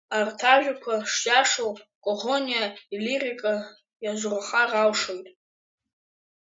[0.17, 1.71] Арҭ ажәақәа шиашоу
[2.03, 3.53] Коӷониа илирика
[4.03, 5.27] иазурхар алшоит.